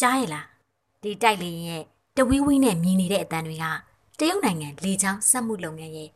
[0.00, 0.46] ကြားရလား
[1.02, 1.82] ဒီတိုက်လေရင်ရဲ့
[2.16, 3.64] တဝီးဝီးနဲ့မြင်နေတဲ့အတန်တွေက
[4.18, 6.08] တရုတ်နိုင်ငံလေချောင်းစက်မှုလုပ်ငန်းရဲ့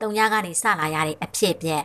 [0.00, 1.82] တုံညာကနေစလာရတဲ့အဖြစ်ပြက်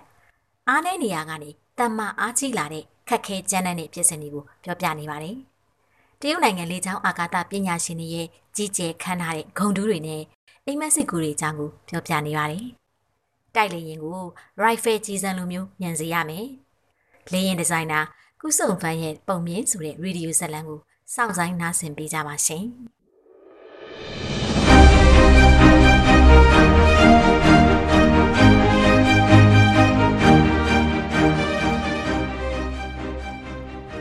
[0.68, 1.50] အားနည်းနေရကနေ
[1.80, 5.36] တမ္မာအားကြီးလာတဲ့ခက်ခဲကြမ်းတဲ့ဖြစ်စဉ်တွေကိုပြောပြနေပါတယ်။
[6.22, 10.21] တရုတ်နိုင်ငံလေချောင်းအာကာသပညာရှင်တွေရဲ့ကြီးကျယ်ခမ်းနားတဲ့ဂုံတူးတွေနဲ့
[10.66, 12.66] အိမ်မက်စစ်ကူတွေအကြောင်းကိုပြောပြနေပါတယ်။
[13.55, 14.18] တိုက်လေရင်ကို
[14.64, 16.46] rifle ကြီးစံလိုမျိုးညံစေရမယ်။
[17.32, 18.00] လေရင်ဒီဇိုင်နာ
[18.42, 20.80] ကုစုံဖန်ရဲ့ပုံမြင်ဆိုတဲ့ရေဒီယိုဇက်လန်ကို
[21.16, 22.64] စောင့်ဆိုင်နားဆင်ပေးကြပါရှင်။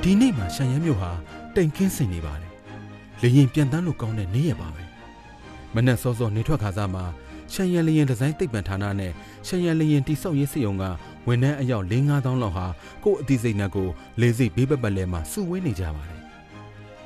[0.02, 1.10] ဒီနေ့မှာရှန်ရမ်းမြို့ဟာ
[1.56, 2.52] တိမ်ခင်းစင်နေပါတယ်။
[3.22, 4.82] လေရင်ပြန်တန်းလို့ကောင်းတဲ့နေ့ရပါပဲ။
[5.74, 7.04] မနက်စောစောနေထွက်ခါစားမှာ
[7.52, 9.12] ရှန်ရန်လျင်ဒီဇိုင်းသိပ္ပံဌာနနဲ့
[9.46, 10.84] ရှန်ရန်လျင်တိဆောက်ရေးစစ်ရုံက
[11.26, 12.66] ဝန်ထမ်းအယောက်၄ -5000 လောက်ဟာ
[13.04, 13.88] ကို့အသိစိတ်နဲ့ကို
[14.20, 16.15] လေစိတ်ဘေးပတ်ပတ်လဲမှာစုဝေးနေကြပါတယ်။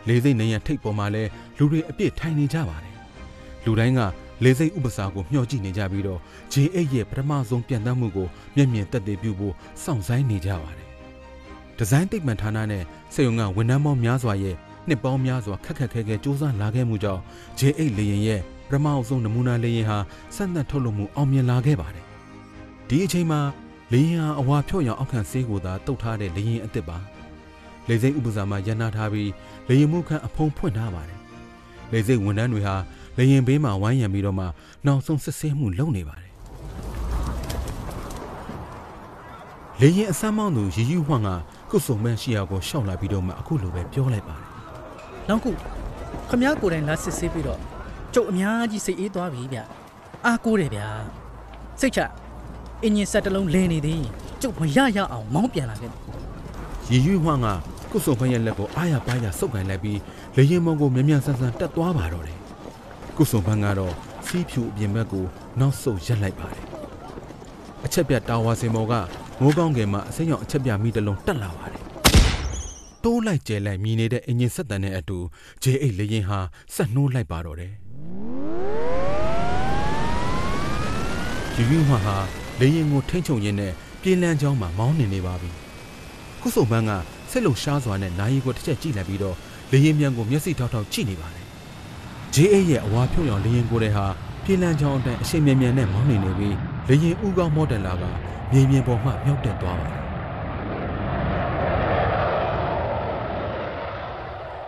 [0.08, 1.22] လေစိတ်နေရထိတ်ပေါ်မှာလဲ
[1.58, 2.94] လူတွေအပြစ်ထိုင်နေကြပါတယ်။
[3.64, 4.00] လူတိုင်းက
[4.44, 6.20] လေစိတ်ဥပစာကိုမျှော်ကြည့်နေကြပြီးတော့
[6.52, 10.88] J8 ရဲ့ပထမဆုံးပြန်တမ်းမှုကိုမျက်မြင်သက်သေပြုဖို့စောင့်ဆိုင်းနေကြပါတယ်။
[11.76, 12.84] ဒီဇိုင်းသိပ္ပံဌာနနဲ့
[13.14, 14.56] စစ်ရုံကဝန်ထမ်းပေါင်းများစွာရဲ့
[14.88, 17.22] နှစ်ပေါင်းများစွာခက်ခက်ခဲခဲစူးစမ်းလာခဲ့မှုကြောင့်
[17.58, 19.98] J8 လေရင်ရဲ့ပထမအဆုံးနမူနာလေရင်ဟာ
[20.36, 22.04] စက်သက်ထုတ်လုပ်မှုအောင်မြင်လာခဲ့ပါတယ်။
[22.88, 23.40] ဒီအချိန်မှာ
[23.92, 26.98] လေရင်ဟာအဝါဖြော့ရောင်အောက်ခံဆေးကိုသာတုတ်ထားတဲ့လေရင်အစ်စ်ပါ။
[27.90, 29.30] လေစိတ်ဥပစာမှာရန်နာထားပြီး
[29.68, 31.18] လေရင်မှုခန့်အဖုံဖွင့်ထားပါတယ်။
[31.92, 32.74] လေစိတ်ဝန်ထမ်းတွေဟာ
[33.16, 34.46] လေရင်ဘေးမှာဝိုင်းရံပြီးတော့မှ
[34.86, 36.32] နောက်ဆုံးစစ်ဆေးမှုလုပ်နေပါတယ်။
[39.80, 41.28] လေရင်အစမ်းမောင်းသူရီယူဟွမ်က
[41.70, 44.46] ကုစုံမန်းရှိရာကိုရှောက်လာပြီးတော့မှအခုလိုပဲပြောလိုက်ပါတယ်
[45.28, 45.50] နောက်ခု
[46.28, 47.60] ခမ ्या ကိုယ်တိုင်လာစစ်ဆေးပြီးတော့
[48.14, 49.58] ကျုပ်အများကြီးစိတ်အေးသွားပြီဗျ
[50.26, 50.82] အားကိုးတယ်ဗျ
[51.80, 52.00] စိတ်ချ
[52.82, 55.90] အင်ဂျင်ဆက်တစ်လုံးလဲနေသေးရင်ကျုပ်မရရအောင်မောင်းပြန်လာခဲ့
[56.90, 57.46] ရီယူဟွမ်က
[57.91, 59.99] ကုစုံဖန်ရဲ့လက်ကိုအားရပါးရဆုပ်ကန်လိုက်ပြီး
[60.35, 62.39] လေရင်မောင်ကိုမြ мян ဆန်းဆန်းတက်သွားပါတော့တယ်
[63.17, 63.93] ကုစုံဖန်ကတော့
[64.25, 65.25] စီးဖြူအပြင်ဘက်ကို
[65.59, 66.63] နောက်ဆုတ်ရက်လိုက်ပါတယ်
[67.85, 68.93] အချက်ပြတ်တာဝါစင်မော်က
[69.41, 71.83] ငိုးကောင်းငယ်မှာအစိမ်းရောင်အချက်ပြမိတစ်လုံးတက်လာပါတယ်
[73.03, 75.17] တိုးလိုက်ကျဲလိုက်မြည်နေတဲ့အင်ဂျင်ဆက်တန်နဲ့အတူ
[75.63, 76.39] J8 လေရင်ဟာ
[76.75, 77.73] ဆက်နှိုးလိုက်ပါတော့တယ်
[81.55, 82.17] ရီယူဟွမ်ဟာ
[82.59, 85.49] လေရင်ကိုထိမ့်ချုံရင်းနဲ့ပြေးလန်းချောင်းမှာမောင်းနေနေပါပြီ
[86.41, 86.91] ကုစုံမန်းက
[87.30, 89.36] ဆက်လုံရှားစွာနဲ့နိုင်ရီကိုတစ်ချက်ကြည့်လိုက်ပြီးတော့
[89.70, 91.46] လေရင်မြန်ကိုမျက်စိထောက်ထောက်ကြည့်နေပါတယ်
[92.34, 94.06] J8 ရဲ့အဝါဖြုတ်ရောင်လေရင်ကိုယ်တဲ့ဟာ
[94.44, 96.56] ပြေးလန်းချောင်းအတိုင်းအရှိန်မြန်မြန်နဲ့မောင်းနေနေပြီး
[96.88, 98.04] လေရင်ဥကောင်းမော်ဒယ်လာက
[98.52, 100.00] မြေပြင်ပေါ်မှမြောက်တက်သွားပါတယ်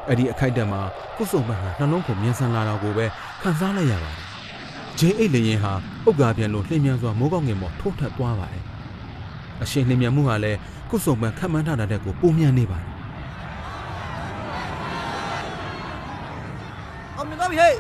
[0.09, 0.81] အဲ့ဒီအခိုက်အတန့်မှာ
[1.17, 3.07] ကုစုံမန်းဟာနှလုံးကိုမြင်ဆန်လာတာကိုပဲ
[3.43, 4.27] ခံစားလိုက်ရပါတယ်
[4.99, 5.73] J8 လေရင်ဟာ
[6.09, 8.65] ဥက္ကာပြန်လို့လှိမ့်မြန်စွာမိုးကောင်းငင်ပေါ်ထိုးထက်သွားပါတယ်
[9.65, 10.59] အရှင်လှိမ့်မြန်မှုဟာလည်း
[10.91, 12.89] ကုစုံမန်းခတ်မှန်းထားတဲ့ကိုပုံမြန်နေပါတယ်
[17.17, 17.73] အောင်မြင်သွားပြီဟဲ့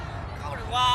[0.43, 0.87] ကောင်းတယ်ကွာ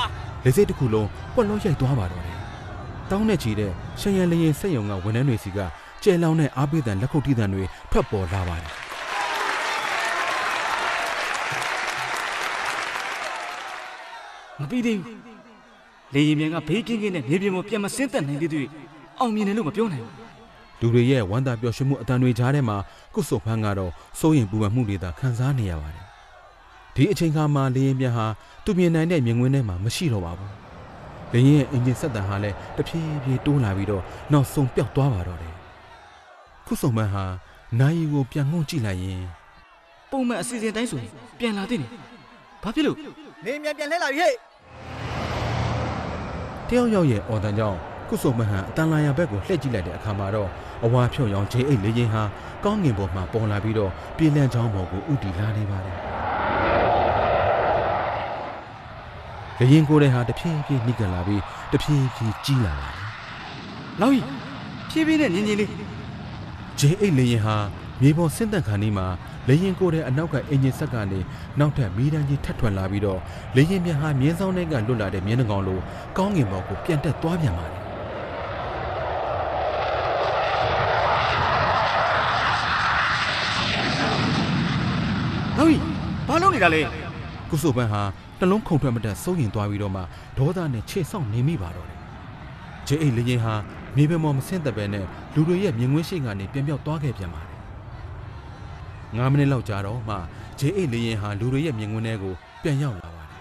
[0.43, 2.35] လေစိတ်တစ်ခုလုံးပွက်လို့ရိုက်သွားပါတော့တယ်။
[3.11, 5.59] တောင်းနဲ့ချီတဲ့ရှန်ရန်လျင်စက်ယုံကဝန်ထမ်းတွေစီက
[6.03, 8.71] ကျဲလောင်တဲ့အားပေးတဲ့လက်ခုပ်တီးတံတွေထွက်ပေါ်လာပါတယ်
[14.59, 15.19] မပြီးသေးဘူး
[16.13, 18.67] လေရင်မြန်ကဘေးကင်းကင်းနဲ့မြေပြင်ပေါ်ပြန်မဆင်းသက်နိုင်သေးသေး
[19.19, 20.13] အောင်မြင်တယ်လို့မပြောနိုင်ဘူး။
[20.79, 22.77] လူတွေရဲ့ဝမ်းသာပျော်ရွှင်မှုအတန်တွေကြားထဲမှာ
[23.13, 26.05] ကုစုဖန်းကတော့စိုးရင်ပူပန်မှုတွေသာခံစားနေရပါတယ်။
[26.95, 28.25] ဒီအချိန်ခါမှာလေရင်ပြန်ဟာ
[28.65, 30.51] သူမြင်နိုင်တဲ့မြင်ကွင်းထဲမှာမရှိတော့ပါဘူး။
[31.33, 35.53] လေရင်ရဲ့အင်ဂျင်ဆက်တန်ဟာလည်းတဖြည်းဖြည်းတိုးလာပြီးတော့နောက်ဆုံးပျောက်သွားပါတော့တယ်။
[36.67, 37.25] ကုစုမန်းဟာ
[37.79, 39.21] နိုင်ရီကိုပြန်ငုံကြည့်လိုက်ရင်
[40.11, 41.89] ပုံမှန်အစီအစဉ်တိုင်းဆိုရင်ပြန်လာသေးတယ်
[42.63, 42.97] ဘာဖြစ်လို့
[43.45, 44.33] နေမြန်ပြန်လှည့်လာပြီဟဲ့
[46.67, 47.77] တယောက်ယောက်ရဲ့အော်တန်ကြောင့်
[48.09, 50.49] ကုစုမဟန်အတန်လာရဘက်ကိုလှည့်ကြည့်လိုက်တဲ့အခါမှာတော့
[50.85, 52.23] အဝါဖြော့ရောင် J8 လေရင်ဟာ
[52.63, 55.97] ကောင်းငင်ပေါ်မှာပေါ်လာပြီးတော့ပြည်လန့်ချောင်းပေါ်ကိုဥတီလာနေပါတယ်။
[59.59, 63.05] လေရင်ကိုယ်တဲ့ဟာတဖြည်းဖြည်းနှိကပ်လာပြီးတဖြည်းဖြည်းကြီးလာပါတယ်
[64.01, 64.13] လောက်
[64.91, 65.69] ကြီးဖြည်းဖြည်းနဲ့ညင်ညင်လေး။
[66.79, 67.55] J8 လေရင်ဟာ
[68.01, 69.07] မြေပေါ်ဆင်းသက်ခါနီးမှာ
[69.47, 71.19] လေရင်ကိုယ်တဲ့အနောက်ကအင်ဂျင်ဆက်ကနေ
[71.59, 73.19] နောက်ထပ်မီးတန်းကြီးထပ်ထွက်လာပြီးတော့
[73.55, 75.79] လေရင်မြန်ဟာမြင်းဆောင်တွေကလွတ်လာတဲ့မြင်းနှကောင်လို
[76.17, 77.81] ကောင်းငင်ပေါ်ကိုပြန်တက်သွားပြန်ပါတယ်
[85.57, 85.81] လောက်ကြီး
[86.27, 86.81] ဘာလုပ် နေတာလဲ
[87.49, 88.01] ကုစုပန်းဟာ
[88.39, 90.01] နှလုံးခုန်ထွက်မတက်စိုးရင်သွားပြီးတော့မှ
[90.37, 91.97] ဒေါသနဲ့ခြေဆောက်နေမိပါတော့တယ်။
[92.87, 93.53] ဂျေအိတ်လရင်ဟာ
[93.95, 97.59] မြေပြင်ပေါ်မဆင်းသက်ပဲနဲ့လူတွေရဲ့မြင်ကွင်းရှိကနေပြန်ပြောက်သွားခဲ့ပြန်ပါတယ်။
[99.15, 100.15] 9မိနစ်လောက်ကြာတော့မှ
[100.59, 102.33] ဂျေအိတ်လရင်ဟာလူတွေရဲ့မြင်ကွင်းထဲကို
[102.63, 103.37] ပြန်ရောက်လာပါတယ်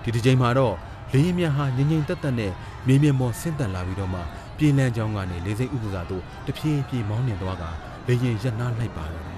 [0.02, 0.74] ။ဒီတစ်ချိန်မှာတော့
[1.12, 2.52] လေရင်မြတ်ဟာငငိမ့်တက်တက်နဲ့
[2.86, 4.20] မြေပြင်ပေါ်ဆင်းသက်လာပြီးတော့မှ
[4.56, 7.64] ပြည်လန်းချောင်းကနေလေစိတ်ဥပစာတို့တဖြည်းဖြည်းမောင်းနေသွားက
[8.06, 9.37] လေရင်ရက်နားလိုက်ပါတော့တယ်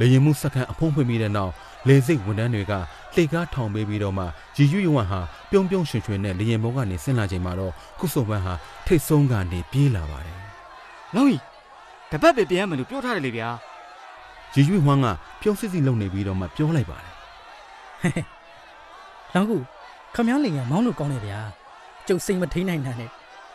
[0.00, 1.52] လေရင်မှုစက္ကန့်အဖုံးဖွင့်ပြီးတဲ့နောက်
[1.88, 2.72] လေစိတ်ဝန်ထမ်းတွေက
[3.14, 4.24] လှေကားထောင်ပေးပြီးတော့မှ
[4.56, 5.20] ရီယူယဝမ်ဟာ
[5.50, 8.54] ပြုံးပြုံးရွှင်ရွှင်နဲ့လေရင်ဘောကနေဆင်းလာချိန်မှာတော့ကုစုံပန်းဟာ
[8.86, 10.38] ထိတ်ဆုံးကနေပြေးလာပါတယ်
[11.14, 11.40] လောင်းကြီး
[12.10, 13.48] တပတ်ပဲပြန်ရမယ်လို့ပြောထားတယ်လေဗျာ
[14.54, 15.06] ရီယူဝမ်က
[15.40, 17.14] ပြုံးစစ်စစ်လုံနေပြီးတော့မှပြောလိုက်ပါတယ်
[19.34, 19.56] လောင်ကူ
[20.14, 21.40] ခမည်းလင်ရမောင်းလို့ကောင်းတယ်ဗျာ
[22.06, 23.10] ကျုပ်စိတ်မထိန်နိုင်တာနဲ့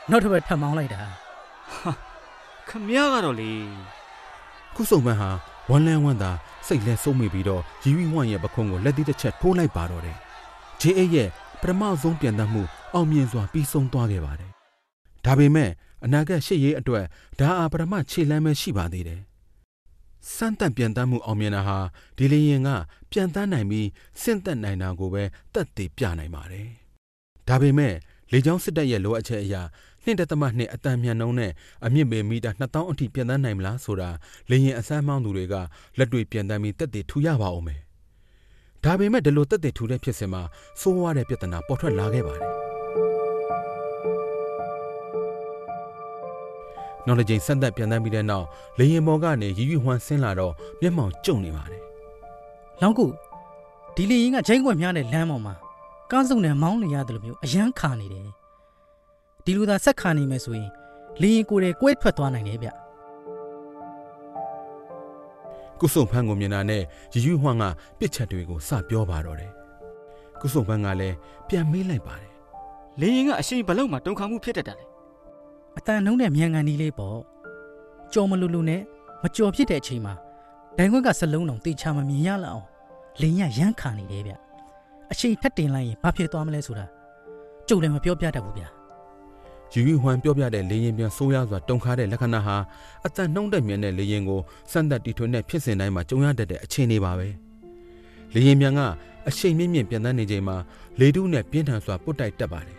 [0.09, 1.01] နောက်တစ်ပတ်ထပ်မောင်းလိုက်တာ
[2.69, 3.51] ခမရကတော့လေ
[4.75, 5.29] ကုစုံပန်းဟာ
[5.69, 6.31] ဝမ်းလန်းဝမ်းသာ
[6.67, 10.17] စိတ်လဲဆုံးမိပြီးတော့ရီယူဝမ်ရဲ့ပခုံးကိုလက်သီးတစ်ချက်ထိုးလိုက်ပါတော့တယ်
[10.81, 11.29] ဂျေအေးရဲ့
[11.61, 12.61] ပထမဆုံးပြန်တတ်မှု
[12.93, 14.51] အောင်မြင်စွာပြီးဆုံးသွားခဲ့ပါတယ်
[15.25, 15.71] ဒါပေမဲ့
[16.05, 17.05] အနာဂတ်ရှေ့ရေးအတွက်
[17.39, 19.21] ဒါအားပထမခြေလမ်းပဲရှိပါသေးတယ်
[20.33, 21.77] စမ်းသပ်ပြန်တတ်မှုအောင်မြင်တာဟာ
[22.17, 22.69] ဒီလေရင်က
[23.11, 23.87] ပြန်တတ်နိုင်ပြီး
[24.21, 25.23] စင့်သက်နိုင်တာကိုပဲ
[25.53, 26.67] တက်တည်ပြနိုင်ပါတယ်
[27.47, 27.93] ဒါပေမဲ့
[28.31, 29.61] လေကြောင်းစစ်တပ်ရဲ့လိုအပ်ချက်အရာ
[30.05, 31.51] နှစ်တသမနှစ်အတန်မြန်နှုံးနဲ့
[31.85, 34.09] အမြင့်ပေမီတာ2000အထိပြန်တန်းနိုင်မလားဆိုတာ
[34.49, 35.55] လေရင်အစမ်းမောင်းသူတွေက
[35.97, 37.79] လက်တွေ့ပြန်တန်းပြီးတက်တည်ထူရပါအောင်မယ်
[38.83, 40.41] ဒါပေမဲ့ဒီလိုတက်တည်ထူတဲ့ဖြစ်စဉ်မှာ
[40.81, 42.49] စိုးဝါးတဲ့ပြဿနာပေါ်ထွက်လာခဲ့ပါတယ်
[47.05, 48.45] နောက်တစ်ချိန်ဆက်သက်ပြန်တန်းပြီးတဲ့နောက်
[48.79, 51.81] လေရင်ပေါ်ကနေရီရီဟွမ်ဆင်းလာတော့မျက်မှောင်ကျုံနေပါတယ်
[52.81, 53.05] လောင်ကူ
[53.95, 55.55] ဒီလေရင်ကဂျိုင်းကွက်များတဲ့လမ်းပေါ်မှာ
[56.11, 58.27] ကားစုံနဲ့မောင်းနေရတယ်လို့မျိုးအယမ်းခါနေတယ်
[59.49, 60.69] ဒီလိုသာဆက်ခါနေမယ်ဆိုရင်
[61.21, 62.69] လေရင်ကိုယ်တည်းကွဲထွက်သွားနိုင်တယ်ဗျ
[65.79, 66.81] ကုစုံဖန်းကိုမြင်တာနဲ့
[67.13, 67.63] ရီရီဟွမ်က
[67.99, 69.51] ပြစ်ချက်တွေကိုစပြောပါတော့တယ်
[70.41, 71.15] ကုစုံဖန်းကလည်း
[71.47, 72.33] ပြန်မေးလိုက်ပါတယ်
[72.99, 74.85] လေရင်ကအရှိန်ဘလောက်မှတုံခါမှုဖြစ်တတ်တာလေ
[75.77, 77.17] အတန်နှုံးတဲ့မြန်ကန်ကြီးလေးပေါ့
[78.13, 78.81] ကြော်မလူလူနဲ့
[79.23, 80.13] မကြော်ဖြစ်တဲ့အချိန်မှာ
[80.77, 82.67] ဒိုင်ခွက်ကစလုံးတော်တေချာမမြင်ရလောက်အောင်
[83.21, 84.33] လင်းရရမ်းခါနေတယ်ဗျ
[85.11, 86.85] အချိန်ထက်တင်လိုက်ရင်ဘာဖြစ်သွားမလဲဆိုတာ
[87.67, 88.78] ကျုပ်လည်းမပြောပြတတ်ဘူးဗျ
[89.73, 92.57] ယူယူဟွမ်ပြောပြတဲ့လေရင်ပြန်ဆိုးရစွာတုံခါတဲ့လက္ခဏာဟာ
[93.05, 94.39] အတန်နှုံးတဲ့မြင်တဲ့လေရင်ကို
[94.71, 97.27] စမ်းသက်တီထွင်တဲ့ဖြစ်စဉ်တိုင်းမှာကြုံရတတ်တဲ့အခြေအနေပါပဲ
[98.33, 98.81] လေရင်မြန်က
[99.27, 100.57] အချိန်မြင့်မြင့်ပြန်တန်းနေချိန်မှာ
[100.99, 102.77] လေတုနဲ့ပြင်းထန်စွာပုတ်တိုက်တက်ပါတယ်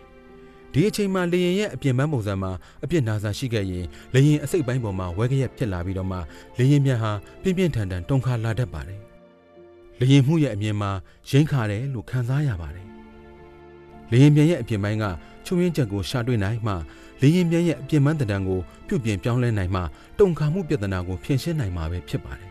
[0.73, 2.51] ဒီအချိန်မှာလေရင်ရဲ့အပြင်ပန်းပုံစံမှာ
[2.85, 3.85] အပြစ်နာစာရှိခဲ့ရင်
[4.15, 6.19] လေရင်အစိတ်ပိုင်းပေါ်မှာဝဲကရက်ဖြစ်လာပြီးတော့မှ
[6.59, 9.01] လေရင်မြန်ဟာပြင်းပြင်းထန်ထန်တုံခါလာတတ်ပါတယ်
[10.01, 10.91] လေရင်မှုရဲ့အမြင်မှာ
[11.31, 12.87] ရင်းခါတယ်လို့ခံစားရပါတယ်
[14.11, 15.05] လေရင်မြန်ရဲ့အပြင်ပိုင်းက
[15.47, 16.75] ချုံရင်းချက်ကိုရှာတွေ့နိုင်မှ
[17.21, 19.83] လေရင်မြန်ရဲ့အပြင်ပန်းတံတန်ကိုပြုတ်ပြင်ပြောင်းလဲနိုင်မှ
[20.19, 22.51] တုံခါမှုပြဿနာကိုဖြေရှင်းနိုင်မှာပဲဖြစ်ပါတယ်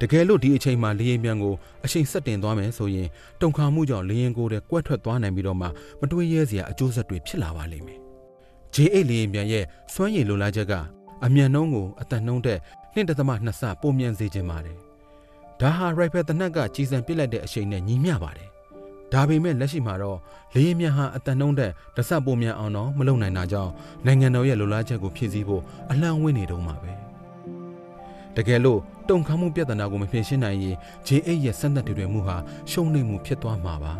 [0.00, 3.08] တကယ်လို့ဒီအချိန်မှာလေရင်မြန်ကိုအချိန်ဆက်တင်သွားမယ်ဆိုရင်
[3.40, 5.66] တုံခါမှုကြောင့်လေရင်ကိုယ်တည်းကွက်ထွက်သွားနိုင်ပြီးတော့မှ
[6.00, 7.98] မတွေးရဲစရာအကျိုးဆက်တွေဖြစ်လာပါလိမ့်မယ်
[8.74, 10.74] J8 လေရင်မြန်ရဲ့စွမ်းရည်လိုလားချက်က
[11.24, 12.58] အမြန်နှုံးကိုအတန်နှုံးတဲ့
[12.94, 14.76] နှစ်တသမနှစ်ဆပိုမြန်စေခြင်းပါတယ်
[15.60, 18.51] ဒါဟာ rifle တနက်ကကြီးစံပစ်လိုက်တဲ့အချိန်နဲ့ညီမျှပါတယ်
[19.12, 20.18] ဒါပေမဲ့လက်ရှိမှာတော့
[20.54, 23.72] လေရင်မြန်ဟာအတန်နှုံးတဲ့တဆပိုမြန်အောင်တော့မလုပ်နိုင်တာကြောင့်
[24.06, 26.92] နိုင်ငံတော်ရဲ့လိုလားချက်ကိုဖြည့်ဆည်းဖို့အလန့်ဝင်းနေတော့မှာပဲ
[28.36, 30.76] တကယ်လို့တုံခါမှုပြဿနာကိုမဖြေရှင်းနိုင်ရင်
[31.06, 32.36] J8 ရဲ့စံသက်တွေမှုဟာ
[32.70, 33.92] ရှုံးနိမ့်မှုဖြစ်သွားမှာပါ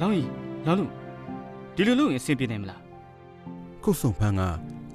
[0.00, 0.28] လောင်းကြီး
[0.66, 0.90] လောင်းလို့
[1.76, 2.80] ဒီလိုလုပ်ရင်အဆင်ပြေနိုင်မလား
[3.84, 4.42] ကုစုံဖန်းက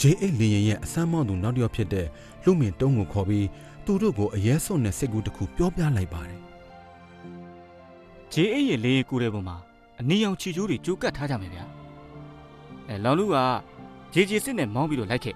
[0.02, 2.08] J8 လေရင်ရဲ့အစမ်းမောင်းသူနောက်တစ်ယောက်ဖြစ်တဲ့
[2.44, 3.48] လူမင်တုံးကိုခေါ်ပြီး
[3.86, 6.40] သူတို့ကိုအရေးစွန်တဲ့စိတ်ကူးတစ်ခုပြောပြလိုက်ပါတယ်
[8.34, 9.58] ဂျေအေးရဲ့လေရင်ကူတဲ့ပုံမှာ
[10.00, 11.66] အနီရောင်ချီချိုးတွေကြိုးကတ်ထားကြမယ်ဗျာ
[12.90, 13.36] အဲလောင်လူက
[14.14, 15.36] ဂျေဂျေစစ်နဲ့မောင်းပြီးတော့လိုက်ခဲ့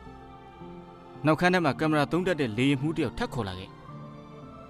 [1.25, 3.70] နောက်ခန်းထဲမှာကင်မရာသုံးတက်တဲ့လေရင်မှုတစ်ယောက်ထပ်ခေါ်လာခဲ့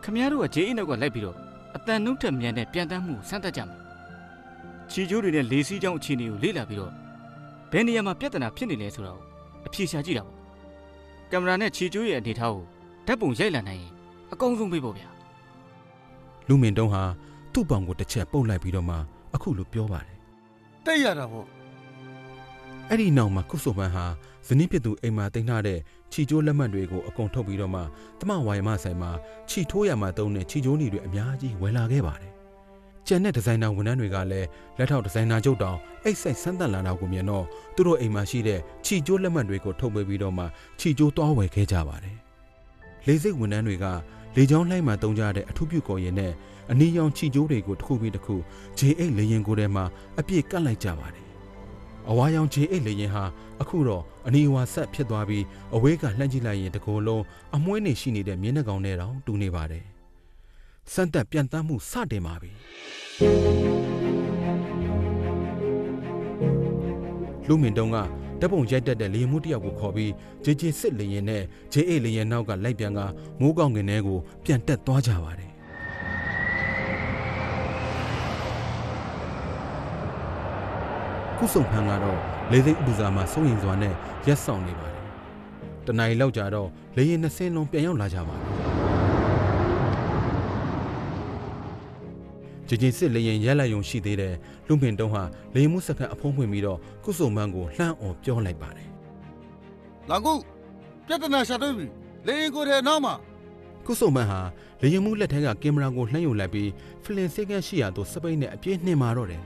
[0.04, 1.38] ခမည်းတော်ကဂျေအေးနောက်ကလိုက်ပြီးတော့
[1.76, 3.80] အတန်နှုတ်ထက်မြန်တဲ့ပြန်တမ်းမှုကိုစမ်းသပ်ကြမယ်
[4.92, 6.92] ချီချိုးတွေနဲ့လေစီးကြောင်းအခြေအနေကိုလေ့လာပြီးတော့
[7.72, 9.29] ဘယ်နေရာမှာပြဿနာဖြစ်နေလဲဆိုတာကို
[9.70, 10.38] အဖြေရှာကြည့်တာပေါ့
[11.32, 12.66] ကင်မရာနဲ့ချီချိုးရဲ့အနေထားကို
[13.08, 13.94] ဓာတ်ပုံရိုက်လာနိုင်ရင်
[14.34, 15.10] အကောင်းဆုံးပဲပေါ့ဗျာ
[16.48, 17.04] လူမင်တုံးဟာ
[17.54, 18.96] သူ့ပေါင်ကိုတစ်ချက်ပုတ်လိုက်ပြီးတော့မှ
[19.36, 20.18] အခုလိုပြောပါတယ်
[20.86, 21.48] တိတ်ရတာပေါ့
[22.90, 24.06] အဲ့ဒီနောက်မှာကုစုံဖန်းဟာ
[24.48, 25.80] ဇနီးဖြစ်သူအိမ်မှာတင်ထားတဲ့
[26.12, 27.82] ချီကျိုးလက်မှတ်တွေကိုအကုန်ထုတ်ပြီးတော့မှ
[28.20, 29.12] တမဝါယမဆိုင်မှာ
[29.50, 32.34] ချီထိုးရမှာတုံးတဲ့ချီကျိုးနေတွေအများကြီးဝယ်လာခဲ့ပါတယ်
[33.08, 40.46] ကျန်တဲ့ဒီဇိုင်နာဝန်ထမ်းတွေကလည်းလက်ထောက်ဒီဇိုင်နာချုပ်တောင်အိတ်ဆိုင်ဆန်းသက်လာတာကိုမြင်တော့သူတို့အိမ်မှာရှိတဲ့ချီကျိုးလက်မှတ်တွေကိုထုတ်ပေးပြီးတော့မှ
[40.80, 42.18] ချီကျိုးသွားဝယ်ခဲ့ကြပါတယ်
[43.08, 43.86] လေစိတ်ဝန်ထမ်းတွေက
[44.36, 46.34] လေချောင်းလှိုင်းမှာတုံးကြတဲ့အထူးပြုကော်ရင်နဲ့
[46.72, 48.36] အနီရောင်ချီကျိုးတွေကိုတစ်ခုပြီးတစ်ခု
[48.78, 49.86] J8 လေရင်ကိုထဲမှာ
[50.20, 51.26] အပြည့်ကတ်လိုက်ကြပါတယ်
[52.10, 53.24] အဝါရောင် J8 လေရင်ဟာ
[53.62, 57.24] အခုတော့အနီဝါဆက်ဖြစ်သွားပြီးအဝေးကလှမ်းကြည့်လိုက်ရင်တကိုယ်လုံး
[57.56, 59.84] အမွှေးနေရှိနေတဲ့မျက်နှာကောင်နဲ့တောင်တူနေပါတယ်
[60.94, 62.52] စမ်းသက်ပြန်တမ်းမှုစတင်ပါပြီ
[67.48, 70.12] လူမင်တုံးကဓာတ်ပုံရိုက်တက်တဲ့လေရင်မှုတစ်ယောက်ကိုခေါ်ပြီး
[70.44, 71.44] ဂျေဂျေစစ်လေရင်နဲ့
[71.74, 73.00] J8 လေရင်နောက်ကလိုက်ပြန်က
[73.40, 75.52] မိုးကောင်းငင်ထဲကိုပြန်တက်သွားကြပါတယ်
[81.38, 82.20] ကုစုံဖန်းကတော့
[82.52, 83.94] လေစိတ်အပူစာမှာစိုးရင်စွာနဲ့
[84.28, 85.04] ရက်ဆောင်နေပါတယ်
[85.86, 88.69] တနင်္လာလောက်ကြာတော့လေရင်နှစ်စင်းလုံးပြန်ရောက်လာကြပါတယ်
[92.70, 94.34] ကြည်ကြည်စစ်လေရင်ရက်လိုက်ယုံရှိသေးတဲ့
[94.68, 95.24] လူမင်တုံးဟာ
[95.56, 98.90] လေမှုစက္ကန့်အဖုံးဖွင့်ပြီးတော့ကုစုံမန်းကိုလှမ်းအောင်ပြောလိုက်ပါတယ်
[100.10, 100.34] လာကု
[101.08, 101.86] ပြဿနာရှာတွေ့ပြီ
[102.28, 103.14] လေရင်ကိုတဲ့နောက်မှာ
[103.86, 104.40] ကုစုံမန်းဟာ
[104.82, 106.70] လေရင်မှုလက်ထက်ကကင်မရာကိုလှမ်းယူလိုက်ပြီး
[107.04, 109.44] ဖလင်စေကန့်ရှိရာသို့စပိတ်နဲ့အပြည့်နှင်မာတော့တယ်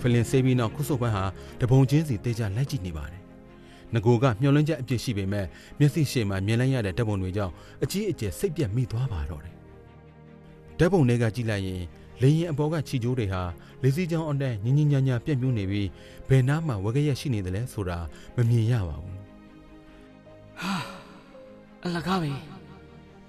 [0.00, 1.24] ဖလင်စေးပြီးနောက်ကုစုံမန်းဟာ
[1.60, 3.23] တပုံချင်းစီတေးကြလိုက်ကြည့်နေပါတယ်
[3.94, 5.46] ငကိုကမျောလင်းချက်အပြစ်ရှိပေမဲ့
[5.78, 9.54] မျက်စိရှေ့မှာမြင်လိုက်ရတဲ့ဓာတ်ပုံတွေကြောင့်အကြီးအကျယ်စိတ်ပြက်မိသွားပါတော့တယ်
[10.78, 11.82] ဓာတ်ပုံတွေကကြည့်လိုက်ရင်
[12.22, 13.42] လေရင်အပေါ်ကခြိကျိုးတွေဟာ
[13.82, 15.88] လေစီချောင်းအတက်ညင်ညင်ညာညာပြက်ပြူးနေပြီး
[16.28, 17.98] ဘယ်နားမှာဝက်ကြရက်ရှိနေတယ်လဲဆိုတာ
[18.36, 19.18] မမြင်ရပါဘူး
[21.84, 22.30] အလကားပဲ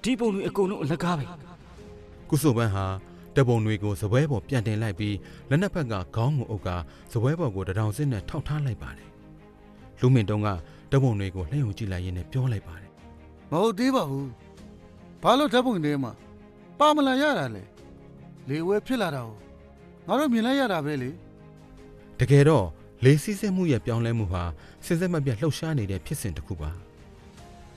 [0.02, 1.24] ဒီပုံတွေအကုန်လုံးအလကားပဲ
[2.30, 2.86] ကုစုပန်းဟာ
[3.36, 5.16] တပုံတွေကိုစပွဲပေါ်ပြန်တင်လိုက်ပြီး
[5.48, 6.68] လက်နှစ်ဖက်ကခေါင်းကိုအုပ်က
[7.12, 9.05] စပွဲပေါ်ကိုတထောင်စစ်နဲ့ထောက်ထားလိုက်ပါတယ်
[10.00, 10.48] လူမင်တုံးက
[10.92, 12.90] တပုံတွေကိုလှည့်ုံကြည့်လိုက်ရင်းနဲ့ပြောလိုက်ပါတယ်
[13.50, 14.30] မဟုတ်သေးပါဘူး
[15.22, 16.12] ဘာလို့ဓာတ်ပုံထဲမှာ
[16.78, 17.62] ပါမလာရတာလဲ
[18.48, 19.36] လေဝဲဖြစ်လာတာကို
[20.06, 21.10] ငါတို့မြင်လိုက်ရတာပဲလေ
[22.20, 22.66] တကယ်တော့
[23.04, 24.42] လေစီးဆင်းမှုရဲ့ပြောင်းလဲမှုဟာ
[24.84, 26.70] စဉ်ဆက်မပြတ်လှုပ်ရှားနေတဲ့ဖြစ်စဉ်တစ်ခုပါ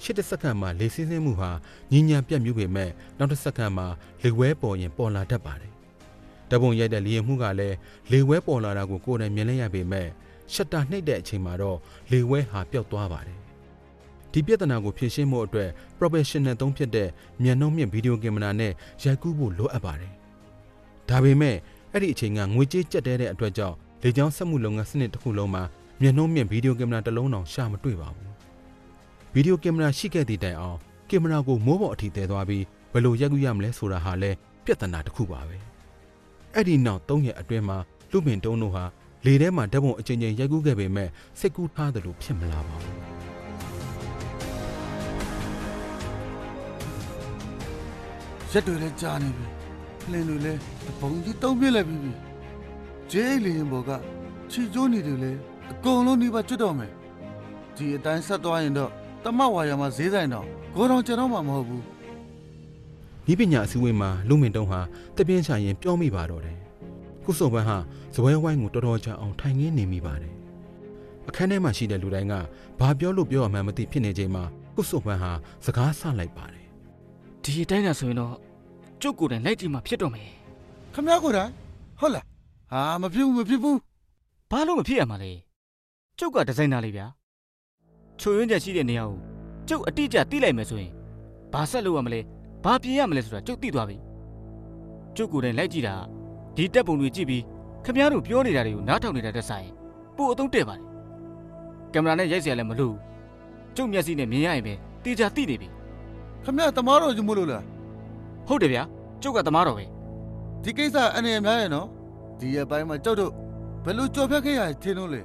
[0.04, 1.52] ရှစ်တစ်စက္ကန့်မှာလေစီးဆင်းမှုဟာ
[1.92, 3.88] ညဉ့်ညံပြတ်မြူးပေမဲ့နောက်တစ်စက္ကန့်မှာ
[4.24, 5.74] လေဝဲပေါ်ရင်ပေါ်လာတတ်ပါတယ်
[6.52, 7.76] တပုံရိုက်တဲ့လေရင်မှုကလည်း
[8.12, 10.08] လေဝဲပေါ်လာတာကိုကိုယ်တိုင်မြင်လိုက်ရပေမဲ့
[10.54, 11.78] ရှက်တာနှိပ်တဲ့အချိန်မှာတော့
[12.12, 13.38] လေဝဲဟာပျောက်သွားပါတယ်
[14.32, 17.10] ဒီပြဿနာကိုဖြေရှင်းဖို့အတွက် professional သုံးဖြစ်တဲ့
[17.44, 20.14] မြန်နှုံးမြင့်ဗီဒီယိုကင်မရာနဲ့ရိုက်ကူးဖို့လိုအပ်ပါတယ်
[21.10, 21.56] ဒါပေမဲ့
[21.94, 25.64] အဲ့ဒီအချိန်ကငွေကြေးကျပ်တဲတဲ့အတွက်ကြောင့်လေကြောင်းစက်မှုလုပ်ငန်းစနစ်တစ်ခုလုံးမှာ
[26.02, 28.30] မြန်နှုံးမြင့်ဗီဒီယိုကင်မရာတစ်လုံးတောင်ရှာမတွေ့ပါဘူး
[29.34, 30.78] ဗီဒီယိုကင်မရာရှိခဲ့သည့်တိုင်အောင်
[31.10, 35.58] ကင်မရာကိုမိုးပေါ်အထိတည်သွားပြီးဘယ်လိုရိုက်ကူးရမလဲဆိုတာဟာလည်းပြဿနာတစ်ခုပါပဲ
[36.54, 37.78] အဲ့ဒီနောက်၃ရက်အတွင်းမှာ
[38.12, 38.84] လူပင်တုံးတို့ဟာ
[39.26, 41.10] လေထဲမှာဓာတ်ပုံအချိန်ချင်းရိုက်ကူးခဲ့ပေမဲ့
[41.40, 42.98] စိတ်ကူးထားသလိုဖြစ်မလာပါဘူး
[48.52, 49.46] ရက်တွေလည်းကြာနေပြီ
[50.02, 52.12] ဖလင်တွေလည်းတပုံကြီးတုံးပြစ်လိုက်ပြီးပြီ
[53.12, 53.92] ဂျေးလေရင်ဘော်က
[54.52, 55.32] ချီကျိုးနေတယ်လေ
[55.72, 56.92] အကုန်လုံးဒီပါကျွတ်တော့မယ်
[57.76, 58.92] ဒီအတိုင်းဆက်သွားရင်တော့
[59.24, 60.46] တမဝါယာမှာဈေးဆိုင်တော့
[60.76, 61.84] ဂိုးတော်ကျွန်တော်မှမဟုတ်ဘူး
[63.32, 64.80] ဤပညာအစည်းအဝေးမှာလူမင်တုံးဟာ
[65.18, 66.69] တပြင်းချရင်ပြောမိပါတော့တယ်
[67.30, 67.78] ကုစုံပန်းဟာ
[68.16, 70.36] ဇပွဲဝိုင်းကိုတော်တော်ကြာအောင်ထိုင်ငင်းနေမိပါတယ်
[71.28, 72.34] အခန်းထဲမှာရှိတဲ့လူတိုင်းက
[72.80, 74.44] ဘာပြောလို့ပြောရမှန်းမသိဖြစ်နေချိန်မှာ
[74.76, 75.32] ကုစုံပန်းဟာ
[75.66, 76.66] စကားဆလိုက်ပါတယ်
[77.44, 78.36] ဒီအတိုင်းသာဆိုရင်တော့
[79.02, 80.30] ကျုပ်ကိုယ်တိုင်လိုက်ကြည့်မှဖြစ်တော့မယ်
[80.94, 81.52] ခမ ्या ကိုယ်တိုင်
[82.00, 82.26] ဟုတ်လား
[82.72, 83.78] ဟာမဖြစ်ဘူးမဖြစ်ဘူး
[84.52, 85.32] ဘာလို့မဖြစ်ရမှာလဲ
[86.20, 87.06] ကျုပ်ကဒီဇိုင်နာလေးဗျာ
[88.20, 89.20] ချိုရွင်းချက်ရှိတဲ့နေရာကို
[89.70, 90.92] ကျုပ်အတိအကျသိလိုက်မယ်ဆိုရင်
[91.54, 92.20] ဘာဆက်လုပ်ရမလဲ
[92.64, 93.98] ဘာပြင်ရမလဲဆိုတာကျုပ်သိသွားပြီ
[95.16, 95.96] ကျုပ်ကိုယ်တိုင်လိုက်ကြည့်တာ
[96.57, 97.43] ဒီတက်ပုံတွေကြည့်ပြီး
[97.85, 99.69] ခမည်းတော်ပြောနေတာတွေကိုနားထောင်နေတာတက်ဆိုင်
[100.17, 100.85] ပို့အသုံးတဲ့ပါတယ်
[101.93, 102.97] ကင်မရာနဲ့ရိုက်เสียလည်းမလို့
[103.77, 105.69] ကျုပ်မျက်စိနဲ့မြင်ရရင်ပဲတေချာသိနေပြီ
[106.45, 107.65] ခမ ्या တမားတော်ကြီးမို့လို့လား
[108.47, 108.83] ဟုတ်တယ်ဗျာ
[109.23, 109.85] ကျုပ်ကသမားတော်ပဲ
[110.63, 111.87] ဒီကိစ္စအနေနဲ့များရဲ့နော်
[112.39, 113.33] ဒီရဲ့ပိုင်းမှာကြောက်တော့
[113.85, 115.23] ဘယ်လိုကြော်ဖြတ်ခဲ့ရထင်လို့လဲ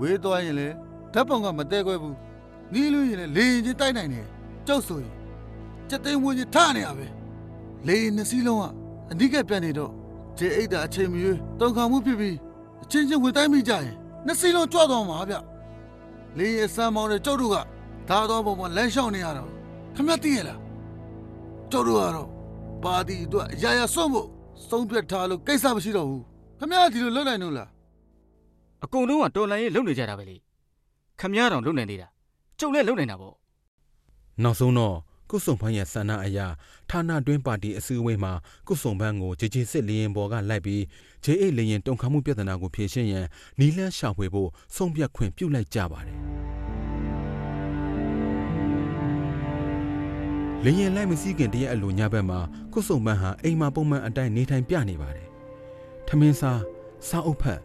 [0.00, 0.68] ဝေးသွားရင်လေ
[1.12, 2.16] ဓာတ်ပုံကမတဲခွဲဘူး
[2.72, 4.26] နီးလို့ရင်လေလေရင်ချင်းတိုက်နိုင်တယ်
[4.66, 5.14] ကြောက်ဆိုရင်
[5.90, 7.06] စက်သိမ်းဝင်ချင်းထနေရပဲ
[7.86, 8.64] လေရင်နှစ်စီးလုံးက
[9.10, 9.92] အနိကပြန်နေတော့
[10.37, 12.35] ဂျေအိတ်တာအချိန်မရွေးတုံခါမှုဖြစ်ပြီး
[12.83, 13.93] အချင်းချင်းဝင်တိုက်မိကြရင်
[14.25, 15.35] နှစ်စီးလုံးကြွသွားမှာဗျ
[16.37, 17.55] လေရင်စမ်းမောင်းတဲ့ကြောက်တို့က
[18.09, 19.49] ဒါတော့ပုံမှာလမ်းလျှောက်နေရတော့
[19.95, 20.59] ခမသိရလား
[21.71, 22.29] ကြောက်တို့ကတော့
[22.83, 24.27] ပါတီအတွက်အရာရာစွန့်ဖို့
[24.69, 26.23] ဆုံးဖြတ်ထားလို့ကိစ္စမရှိတော့ဘူး
[26.59, 27.69] ခမရဒီလိုလုပ်နိုင်လို့လား
[28.83, 30.35] အကုန်လုံးကတော်လန်ရေးလုံနေကြတာပဲလေ
[31.19, 32.07] ခမည်းတော်လုံနေနေတာ
[32.59, 33.35] ကျုပ်လည်းလုံနေတာပေါ့
[34.43, 34.95] နောက်ဆုံးတော့
[35.35, 36.47] ကုစုံဖန်းရဲ့ဆန္ဒအရာ
[36.89, 38.33] ဌာနတွင်းပါတီအစည်းအဝေးမှာ
[38.67, 40.83] ကုစုံဖန်းကိုဂျေဂျေစစ်လျင်ပေါ်ကလိုက်ပြီး
[41.23, 43.25] ဂျေအိတ်လျင်တုံခါမှုပြဿနာကိုဖြေရှင်းရန်
[43.59, 46.17] နီလန်းရှာဖွေဖို့ဆုံးဖြတ်ခွင့်ပြုလိုက်ကြပါတယ်
[50.63, 52.39] လျင်လိုက်မစည်းခင်တရက်အလိုညဘက်မှာ
[52.73, 55.27] ကုစုံဖန်းဟာအိမ်မှာပုံမှန်အတိုင်းနေထိုင်ပြနေပါတယ်
[56.07, 56.61] ထမင်းစား
[57.07, 57.61] စားအုပ်ဖက်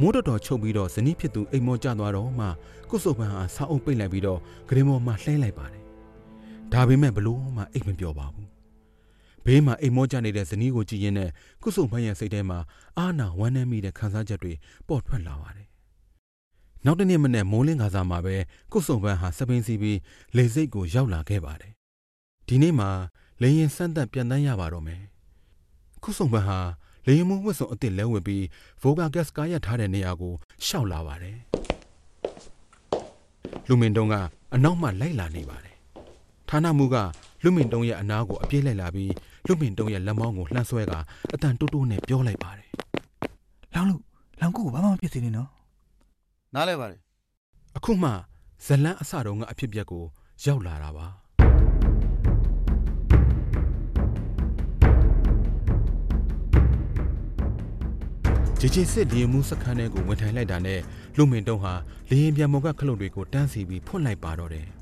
[0.00, 2.46] မိုးတော်တော်ချုပ်ပြီးတော့ဇနီးဖြစ်သူအိမ်မောကျသွားတော့မှ
[2.90, 5.75] ကုစုံဖန်းဟာစားအုပ်ပိတ်လိုက်ပြီးတော့ဂရင်မော်မှာလှဲလိုက်ပါတယ်
[6.72, 8.48] ဒါပေမဲ့ဘလို့မှအိတ်မပြောပါဘူး
[9.44, 11.30] ဘေးမှာအိမ်မောကြနေတဲ့ဇနီးကိုကြည့်ရင်းနဲ့
[11.62, 12.58] ကုစုံဖန်းရဲ့စိတ်ထဲမှာ
[12.98, 14.52] အာနာဝမ်းနည်းမိတဲ့ခံစားချက်တွေ
[14.88, 15.68] ပေါ်ထွက်လာပါတယ်
[16.84, 18.36] နောက်တစ်နေ့မနေ့မိုးလင်းခါစားမှာပဲ
[18.72, 19.98] ကုစုံဖန်းဟာစပင်းစီပြီး
[20.36, 21.72] လေစိတ်ကိုရောက်လာခဲ့ပါတယ်
[22.48, 22.90] ဒီနေ့မှာ
[23.42, 25.02] လေရင်စမ်းသက်ပြန်တန်းရပါတော့မယ်
[26.04, 26.58] ကုစုံဖန်းဟာ
[27.06, 28.44] လေရင်မှုဝတ်စုံအစ်စ်လဲဝင်ပြီး
[28.82, 30.34] ဗိုဂါဂက်စ်ကားရထားတဲ့နေရာကို
[30.66, 31.38] ရှောက်လာပါတယ်
[33.68, 34.14] လူမင်တုံးက
[34.54, 35.75] အနောက်မှလိုက်လာနေပါတယ်
[36.48, 36.96] ဌာနမှုက
[37.42, 39.12] လူမင်တုံးရဲ့အနားကိုအပြေးလိုက်လာပြီး
[39.46, 40.98] လူမင်တုံးရဲ့လက်မောင်းကိုလှမ်းဆွဲကာ
[41.34, 42.70] အတန်တိုးတိုးနဲ့ပြောလိုက်ပါတယ်
[43.74, 44.02] လောင်းလို့
[44.40, 45.48] လောင်းကိုဘာမှမဖြစ်စေနဲ့နော်
[46.54, 47.00] နားလဲပါတယ်
[47.76, 48.10] အခုမှ
[48.66, 50.04] ဇလန်းအစတုန်းကအဖြစ်ပြက်ကို
[50.44, 51.06] ရောက်လာတာပါ
[58.60, 60.80] ဂျေဂျေစစ်ဒီမှုစခန်းထဲကိုဝင်ထိုင်လိုက်တာနဲ့
[61.16, 61.72] လူမင်တုံးဟာ
[62.08, 64.66] လေရင်ပြန်မောကခလုတ်တွေကိုတန်းစီပြီးဖွင့်လိုက်ပါတော့တယ်။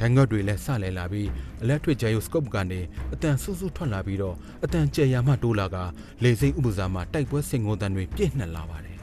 [0.00, 1.28] ဒိုင်ငတ်တွေလည်းစလဲလာပြီး
[1.62, 2.80] electric gyroscope ကနေ
[3.14, 5.76] အတန်ဆူဆူထွက်လာပြီးတော့အတန်ကြဲရမှတိုးလာက
[6.22, 8.98] လေစိမ့်ဥပစာမှာတိုက်ပွဲစင်ကုန်တန်တွေပြည့်နှက်လာပါတယ်။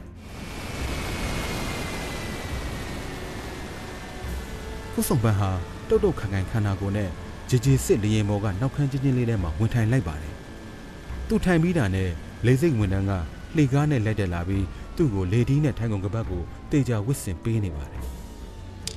[4.92, 5.50] ခုဆောင်ပန်းဟာ
[5.88, 7.10] တုတ်တုတ်ခံခံခန္ဓာကိုယ်နဲ့
[7.48, 10.34] ဂျေဂျေစစ်လေရင်မောကနောက်ခန်းချင်းချင်းလေးထဲမှာဝင်ထိုင်လိုက်ပါတယ်။
[11.28, 12.10] သူထိုင်ပြီးတာနဲ့
[12.46, 13.12] လေစိမ့်ဝန်တန်းက
[13.56, 14.64] လှေကားနဲ့လက်တက်လာပြီး
[14.96, 18.04] သူ့ကိုလေဒီနဲ့ထိုင်ကုန်ကပတ်ကိုတေချာဝစ်စင်ပေးနေပါတယ်။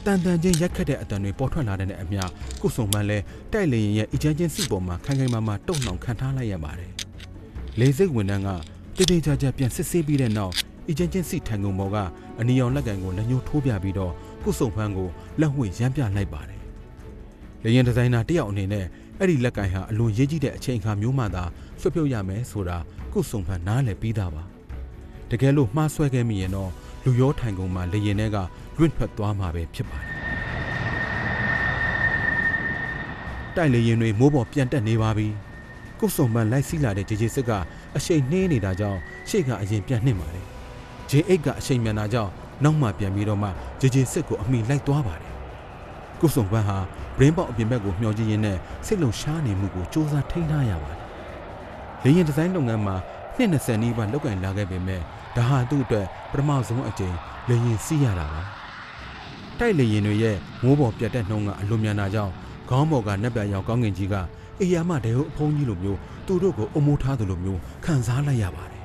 [0.05, 2.23] တန်တန်ချင်းရက်ခတ်တဲ့အတန်တွေပေါ်ထွက်လာတဲ့အမျှ
[2.61, 3.17] ကုဆုံမှန်းလဲ
[3.51, 6.91] တိုက်လေရင်ရဲ့အချမ်းချင်းစီပေါ်မှာခိုင်ခိုင်မာမာတုံ့နှောင်ခံထားလိုက်ရပါတယ်။
[7.79, 8.49] လေစိတ်ဝန်တန်းက
[8.97, 10.53] တေတေချာချာပြန်စစ်ဆေးပြီးတဲ့နောက်
[10.89, 11.97] အချမ်းချင်းစီထိုင်ကုန်ပေါ်က
[12.39, 16.59] အနီရောင်လက်ကန်ကိုလက်ညှိုးထိုးပြပြီးတော့ကုဆုံဖန်းကိုလက်ဝှေ့ရမ်းပြလိုက်ပါတယ်။
[17.63, 18.85] လေရင်ဒီဇိုင်နာတယောက်အနေနဲ့
[19.19, 21.43] အဲ့ဒီလက်ကန်ဟာအလွန်ရေးကြီးတဲ့အချိန်အခါမျိုးမှသာ
[21.81, 22.77] ဆွတ်ပြုတ်ရမယ်ဆိုတာ
[23.13, 24.43] ကုဆုံဖန်းနားလည်ပြီးသားပါ။
[25.29, 26.71] တကယ်လို့မှားဆွဲခဲ့မိရင်တော့
[27.03, 28.37] လူရောထိုင်ကုန်မှာလေရင်ထဲက
[28.77, 30.09] လွင့်ထွက်သွားမှာပဲဖြစ်ပါတယ်။
[33.55, 35.27] တိုက်လေရင်တွေမိုးပေါ်ပြန်တက်နေပါပြီ။
[35.99, 37.51] ကုဆုံမှန်လိုက်စီးလာတဲ့ဂျေဂျေစစ်က
[37.97, 38.99] အရှိန်နှင်းနေတာကြောင့်
[39.29, 40.45] ရှေ့ကအရင်ပြန်နှိမ့်ပါတယ်။
[41.09, 42.31] ဂျေအိတ်ကအရှိန်မြန်တာကြောင့်
[42.63, 43.49] နောက်မှပြန်ပြီးတော့မှ
[43.79, 45.31] ဂျေဂျေစစ်ကိုအမိလိုက်သွားပါတယ်။
[46.21, 46.77] ကုဆုံပန်းဟာ
[47.17, 50.99] ဘရင်းပေါက်အပြင်ဘက်ကိုမျှော်ကြည့်ရင်းနဲ့စိတ်လုံရှားနေမှုကိုစူးစမ်းထိန်းထားရပါတယ်။
[52.03, 52.95] လေရင်ဒီဇိုင်းလုပ်ငန်းမှာ
[53.37, 55.01] နှစ်20နီးပါးလောက်ကင်လာခဲ့ပေမဲ့
[55.35, 57.15] ဒါဟာသူ့အတွက်ပထမဆုံးအကြိမ်
[57.49, 58.60] လေရင်စီးရတာပါ
[59.61, 62.33] တိုက်လေရင်တွေရဲ့မိုးပေါ်ပြတ်တဲ့နှုံးကအလွန်မြန်တာကြောင့်
[62.69, 64.15] ခေါင်းပေါ်ကနက်ပြရောင်ကောင်းကင်ကြီးက
[64.59, 68.83] အေးရမတဲဟုတ်အဖုံးကြီးလိုမျိုးသူတို့ကိုအမိုးထားသလိုမျိုးခံစားလိုက်ရပါတယ်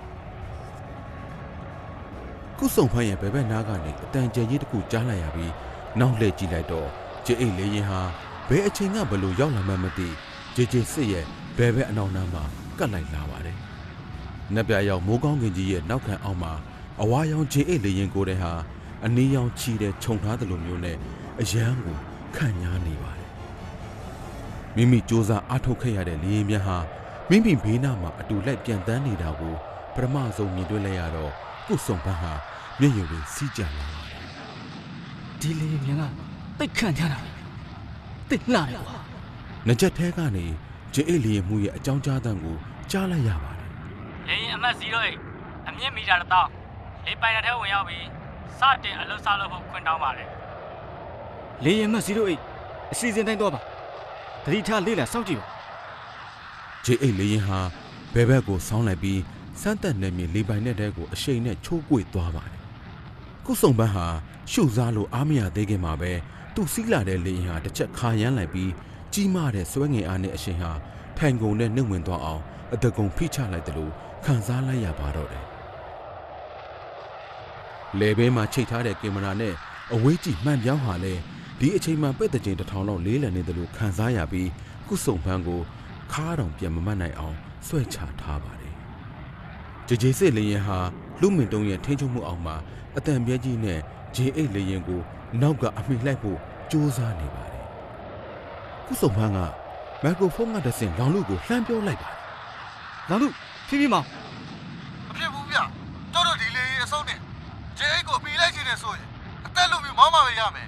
[2.59, 5.53] ကုဆုံဖန်းရဲ့ဘယ်ဘက်နားကနေအတန်ကျဲကြီးတစ်ခုကြားလိုက်ရပြီး
[6.01, 6.89] နောက်လှည့်ကြည့်လိုက်တော့
[7.25, 8.01] ဂျေအိတ်လေရင်ဟာ
[8.49, 10.09] ဘယ်အချိန်ကဘလို့ရောက်လာမှမသိ
[10.55, 11.25] ဂျေဂျေစစ်ရဲ့
[11.57, 12.43] ဘယ်ဘက်အနောက်နားမှာ
[12.79, 13.57] ကတ်လိုက်လာပါတယ်
[14.55, 16.53] နက်ပြရောက်မိုးကောင်းကင်ကြီးရဲ့နောက်ခံအောက်မှာ
[17.03, 18.53] အဝါရောင်ဂျေအိတ်လေရင်ကိုယ်တဲ့ဟာ
[19.05, 20.97] အနီးရောင်ချီတဲ့ခြုံထားသလိုမျိုးနဲ့
[21.41, 21.97] အယမ်းကို
[22.37, 23.31] ခန့်ညားနေပါတယ်
[24.77, 26.79] မိမိစူးစမ်းအားထုတ်ခဲ့ရတဲ့လေရင်မြတ်ဟာ
[27.31, 29.55] မိမိဘေးနားမှာအတူလိုက်ပြန်တန်းနေတာကို
[29.95, 31.33] ပထမဆုံးမြင်တွေ့လိုက်ရတော့
[31.67, 32.33] ကုဆုံဘန်းဟာ
[32.81, 34.27] မျက်ရည်တွေစီးကြလာပါတယ်
[35.41, 36.03] ဒီလေမြန်က
[36.59, 37.31] တိတ်ခန့်ကြတာပဲ
[38.31, 38.99] တိတ်လှတယ်ကွာ။
[39.67, 40.47] ငကြက်ထဲကနေ
[40.95, 42.57] ဂျေအိတ်လီရဲ့မှုရဲ့အကြောင်းကြားတမ်းကို
[42.91, 43.69] ကြားလိုက်ရပါတယ်
[44.29, 46.51] လေရင်အမှတ်08အမြင့်မီတာတစ်တောင်း
[47.05, 48.05] လေးပိုင်တဲ့ထဲဝင်ရောက်ပြီး
[48.59, 50.29] စတင်အလွတ်စလုပ်ဖို့ခွင့်တောင်းပါတယ်
[51.65, 52.01] လေရင်မ08
[52.93, 53.61] အစီအစဉ်တိုင်းတော့ပါ
[54.45, 55.47] တတိထားလေးလာစောင့်ကြည့်ပါ။
[56.85, 57.61] ဂျေအိတ်လီရင်ဟာ
[58.15, 59.21] ဘဲဘက်ကိုဆောင်းလိုက်ပြီး
[59.61, 62.61] စမ်းတက်နေမြေလေးပိုင်တဲ့တဲကိုအရှိန်နဲ့ချိုးကွေ့သွားပါတယ်။
[63.47, 64.07] ကုဆုံဘန်းဟာ
[64.53, 66.13] ရှုစားလို့အားမရသေးခင်မှာပဲ
[66.55, 68.71] သူ့စီးလာတဲ့လေရင်ဟာတစ်ချက်ခါရမ်းလိုက်ပြီး
[69.13, 70.73] ကြီးမားတဲ့ဆွဲငင်အားနဲ့အရှိန်ဟာ
[71.19, 72.43] ထိုင်ကုန်နဲ့နှုတ်ဝင်သွားအောင်
[72.75, 73.93] အတကုံဖိချလိုက်တယ်လို့
[74.25, 75.45] ခံစားလိုက်ရပါတော့တယ်။
[78.01, 79.55] လေဘဲမှာချိတ်ထားတဲ့ကင်မရာနဲ့
[79.95, 81.21] အဝေးကြည့်မှန်ပြောင်းဟာလည်း
[81.61, 84.49] ဒီအချိန်မှပဲ့တဲ့ချိန်တစ်ထောင်လောက်လေးလံနေတယ်လို့ခံစားရပြီး
[84.89, 85.61] ကုဆုံဘန်းကို
[86.13, 88.75] ခါးတောင်ပြန်မမတ်နိုင်အောင်ဆွဲချထားပါတယ်။
[89.87, 90.79] ဂျေဂျေစစ်လေရင်ဟာ
[91.21, 92.57] လူမင်တုံးရဲ့ထိန်းချုပ်မှုအောက်မှာ
[92.97, 93.81] အတန်ပြဲကြီးနဲ့
[94.15, 95.01] ဂျေအိတ်လေရင်ကို
[95.41, 96.39] နောက်ကအမိလိုက်ဖို့
[96.71, 97.65] ကြိုးစားနေပါတယ်။
[98.87, 99.39] ကုဆုံဘန်းက
[100.03, 102.19] မိုက်ခရိုဖုန်းကတဆင့်လောင်လူကိုလှမ်းပြောလိုက်ပါတယ်
[103.11, 103.29] လောင်လူ
[103.69, 104.07] ဖြည်းဖြည်းမောင်
[105.09, 105.59] မဖြစ်ဘူးဗျ
[106.13, 107.19] ကျောက်တို့ဒီလေးအစုံနဲ့
[107.79, 109.07] ဂျေအိတ်ကိုပြီးလိုက်ချင်တယ်ဆိုရင်
[109.47, 110.67] အသက်လူမျိုးမော င်းမပဲရမယ်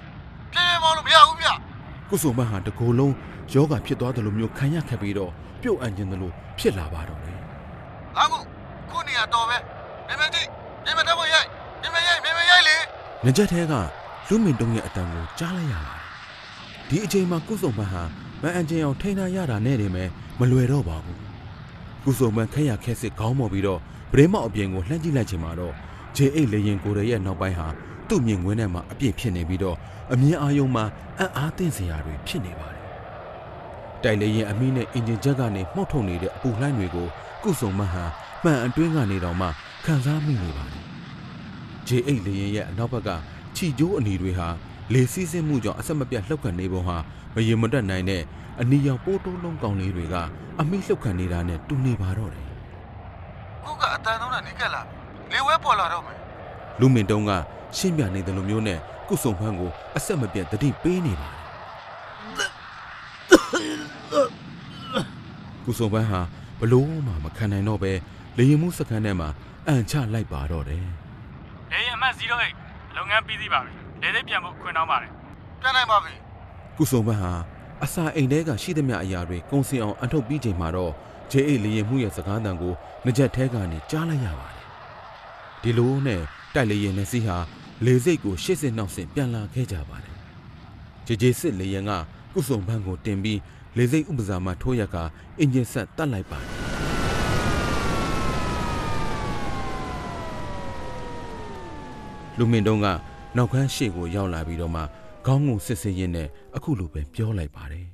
[0.53, 1.49] ပြင်းပြင်းမောင်းလို့မရဘူးဗျ။
[2.09, 3.15] ကုဆုံဘန်းဟာတကိုယ်လုံး
[3.53, 7.39] ယောဂဖြစ်သွားတယ်လို့မျိုးခံရခက်ပြီးတော့ပြုတ်အံ့ခြင်းတယ်လို့ဖြစ်လာပါတော့တယ်
[8.15, 8.39] လာမှု
[8.89, 9.57] ခုနေရတော့ပဲ
[10.07, 10.41] မင်းမတိ
[10.85, 11.47] မင်းမတော့ရိုက်
[11.81, 12.75] မင်းမရိုက်မင်းမရိုက်လေ။
[13.25, 13.73] ငကြက်ထဲက
[14.27, 16.03] လူမင်တုံးရဲ့အတန်ကိုကြားလိုက်ရပါတယ်။
[16.89, 18.03] ဒီအချိန်မှာကုဆုံဘန်းဟာ
[18.41, 20.03] မအန်ကျင်အောင်ထိန်းထားရတာနဲ့တည်းပဲ
[20.39, 21.17] မလွယ်တော့ပါဘူး။
[22.03, 23.79] ကုဆုံဘန်းခက်ရခက်စစ်ခေါင်းမော်ပြီးတော့
[24.13, 25.73] ဗရင်မောက်အပြင်ကိုလှမ်းကြည့်လိုက်ချိန်မှာတော့
[26.15, 27.67] ဂျေအိတ်လေရင်ကိုယ်ရဲ့နောက်ပိုင်းဟာ
[28.09, 29.77] သူ့မြင်ကွင်းထဲမှာအပြည့်ဖြစ်နေပြီးတော့
[30.13, 30.85] အမြင်အာရုံမှာ
[31.19, 32.83] အံ့အားသင့်စရာတွေဖြစ်နေပါတယ်။
[34.03, 37.07] တိုက်လေရင်အမီးနဲ့အင်ဂျင်ချက်ကနေမှုတ်ထုံနေတဲ့အပူလှိုင်းတွေကို
[37.43, 38.09] ကုဆုံမဟန်
[38.43, 39.47] မှန်အတွင်းကနေတော့မှ
[39.85, 40.83] ခံစားမိနေပါတယ်။
[41.87, 43.09] J8 လေရင်ရဲ့အနောက်ဘက်က
[43.55, 44.47] ခြိကျိုးအနီတွေဟာ
[44.93, 46.97] လေစီးဆင်းမှုကြောင့်အဆက်မပြတ်လှုပ်ခတ်နေပုံဟာ
[47.35, 48.23] မရေမတက်နိုင်တဲ့
[48.61, 50.15] အနီရောင်ပိုးတိုးလုံးကောင်လေးတွေက
[50.61, 52.45] အမိလှုပ်ခတ်နေတာနဲ့တူနေပါတော့တယ်
[53.63, 54.81] ခုကအတန်ဆုံးတာနိကက်လာ
[55.31, 56.17] လေဝဲပေါ်လာတော့မယ်။
[56.79, 57.31] လူမင်တုံးက
[57.77, 58.79] ရှင်းပြနေတယ်လို့မျိုးနဲ့
[59.09, 61.39] ကုဆုံဖန်းကိုအဆက်မပြတ်တတိပေးနေပါတယ်
[65.65, 66.21] ကုစုံပန်းဟာ
[66.59, 67.91] ဘလို့မှမခံနိုင်တော့ပဲ
[68.37, 69.29] လေရင်မှုစခန်းထဲမှာ
[69.67, 70.83] အန်ချလိုက်ပါတော့တယ်
[71.71, 75.11] လေရင်အမှတ်08လုပ်ငန်းပြီးသေးပါပြီလေသိပြန်ဖို့ခွင့်တောင်းပါတယ်
[75.61, 76.13] ပြန်နိုင်ပါပြီ
[76.77, 77.31] ကုစုံပန်းဟာ
[77.83, 80.93] အစာအိမ်ထဲကရှိသမျှအရာတွေကုံစင်အောင်အန်ထုတ်ပြီးချိန်မှာတော့
[81.31, 82.73] ဂျေအိတ်လေရင်မှုရဲ့စကားတန်ကို
[83.05, 84.65] ငကြက်ထဲကနေကြားလိုက်ရပါတယ်
[85.61, 86.21] ဒီလိုနဲ့
[86.53, 87.37] တိုက်လေရင်နဲ့စီးဟာ
[87.85, 90.15] လေစိတ်ကိုရှေ့စစ်နောက်စစ်ပြန်လာခဲ့ကြပါတယ်
[91.05, 91.91] ဂျေဂျေစစ်လေရင်က
[92.33, 93.39] ကုစုံပန်းကိုတင်ပြီး
[93.77, 94.95] လေစိတ်ဥပစာမှာထိုးရက
[95.39, 96.49] အင်ဂျင်ဆက်တတ်လိုက်ပါတယ်
[102.37, 102.87] လူမင်းတုံးက
[103.37, 104.81] နောက်ခန်းရှေ့ကိုရောက်လာပြီးတော့မှ
[105.25, 107.85] ခေါင်းငုံစစ်စစ်ရင်းနဲ့အခုလိုပဲပြောလိုက်ပါတယ်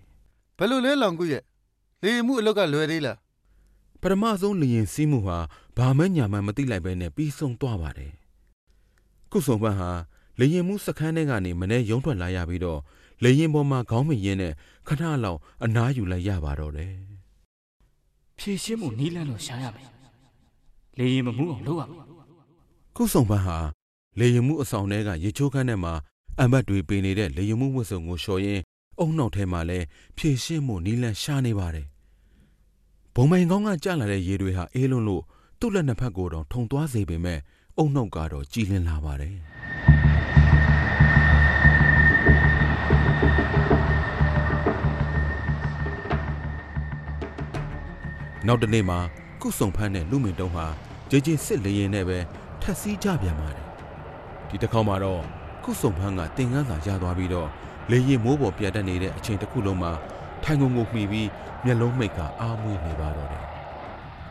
[0.58, 1.44] ဘယ်လိုလဲလောင်ကူရဲ့
[2.04, 3.18] လေရင်မှုအလုတ်ကလွယ်သေးလား
[4.02, 5.38] ပထမဆုံးလေရင်စီးမှုဟာ
[5.78, 8.12] ဘာမှညာမှမသိလိုက်ပဲနဲ့ပြီးဆုံးသွားပါတယ်
[9.38, 9.92] ခုဆုံပန်းဟာ
[10.40, 12.80] လေရင်မှုစခန်းထဲကနေ မနေ့ရုံထွက်လာရပြီးတော့
[13.24, 14.54] လေရင်ပေါ်မှာ ခေါင်းမရင်းနဲ့
[14.88, 16.94] ခဏလောက် အနားယူလိုက်ရပါတော့တယ်
[18.38, 19.90] ဖြည့်ရှင်းမှုနီးလန်းလို့ရှာရမယ်
[20.98, 22.06] လေရင်မမှုအောင် လုပ်ရမယ်
[22.96, 23.58] ခုဆုံပန်းဟာ
[24.20, 25.94] လေရင်မှုအဆောင်ထဲက ရေချိုးခန်းထဲမှာ
[26.40, 28.62] အံဘတ်တွေပင်နေတဲ့ လေရင်မှုဝတ်စုံကို လျှော်ရင်း
[29.00, 29.80] အုံနောက်ထဲမှာလဲ
[30.18, 31.88] ဖြည့်ရှင်းမှုနီးလန်းရှာနေပါတယ်
[33.16, 35.24] ဘုံမိုင်ကောင်းက ကျလာတဲ့ရေတွေဟာ အေးလွန်းလို့
[35.60, 37.40] သူ့လက်နှစ်ဖက်ကိုတော့ထုံသွားစေပေမဲ့
[37.78, 39.36] အုံနောက်ကတော့ကြည်လင်လာပါတယ်
[48.48, 49.00] နောက်တစ်နေ့မှာ
[49.42, 50.66] ကုစုံဖန်းနဲ့လူမင်တုံးဟာ
[51.10, 52.18] ဂျေဂျေစစ်လေရင်နဲ့ပဲ
[52.62, 53.66] ထက်စီးကြပြန်ပါတယ်
[54.50, 55.22] ဒီတစ်ခေါက်မှာတော့
[55.64, 57.50] ကုစုံဖန်းကတင်ကန်းစာရသွားပြီးတော့
[57.92, 59.92] လေရင်မိုးပေါ်ပြတ်တက်နေတဲ့အချိန်တစ်ခုလုံးမှာ
[60.44, 61.30] ထိုင်ကုန်ကိုမှီပြီး
[61.66, 63.44] မျက်လုံးမိတ်ကအားမွေးနေပါတော့တယ်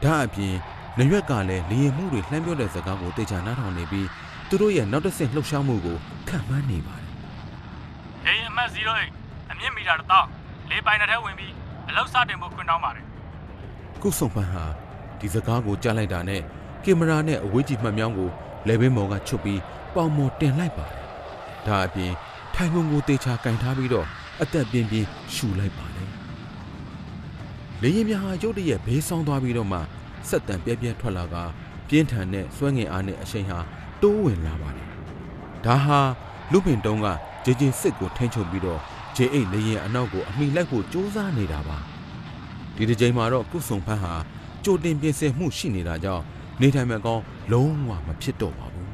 [0.03, 0.55] ဒါအပြင်
[0.99, 4.09] နရွက်ကလည်းလေရင်မှုတွေလှမ်းပြောတဲ့စကားကိုတေချာနားထောင်နေပြီး
[4.49, 5.97] သူတို့ရဲ့နောက်တစ်ဆင့်လှုပ်ရှားမှုကို
[6.29, 7.11] ခံမှန်းနေပါတယ်
[8.25, 9.95] လေရင်အမှတ်08အမြင့်မီတာ
[10.31, 11.53] 1000လေပိုင်တဲ့ထဲဝင်ပြီး
[11.89, 13.05] အလောက်စတင်ဖို့ခွင့်တောင်းပါတယ်
[14.03, 14.65] ကုစုံဖန်းဟာ
[15.21, 16.43] ဒီစကားကိုကြားလိုက်တာနဲ့
[16.85, 18.31] ကင်မရာနဲ့အဝေးကြည့်မှတ်မြောင်းကို
[18.69, 19.61] လေဘင်းမော်ကချွတ်ပြီး
[19.95, 21.03] ပေါင်မော်တင်လိုက်ပါတယ်။
[21.67, 22.13] ဒါအပြင်
[22.55, 24.07] ထိုင်ကုန်ကိုတေချာကင်ထားပြီးတော့
[24.43, 26.11] အသက်ပြင်းပြင်းရှူလိုက်ပါတယ်။
[27.83, 29.79] လေရင်မြဟာရုတ်တရက်ဘေးဆောင်းသွားပြီးတော့မှ
[30.29, 31.37] ဆက်တန်ပြဲပြဲထွက်လာက
[31.89, 33.59] ပြင်းထန်တဲ့စွဲငင်အားနဲ့အရှိန်ဟာ
[34.03, 34.89] တိုးဝင်လာပါတယ်။
[35.65, 36.01] ဒါဟာ
[36.53, 37.07] လူပင်တုံးက
[37.45, 38.81] ဂျေဂျေစစ်ကိုထိန်းချုပ်ပြီးတော့
[39.17, 41.79] ဂျေအိတ်လေရင်အနောက်ကိုအမိလိုက်ဖို့စူးစမ်းနေတာပါ။
[42.77, 44.15] ဒီတစ်ချိန်မှာတော့ကုစုံဖန်းဟာ
[44.65, 46.23] ကြိုတင်ပြင်ဆင်မှုရှိနေတာကြောင့်
[46.61, 48.91] နေထိုင်မဲ့ကောင်းလုံးဝမဖြစ်တော့ပါဘူး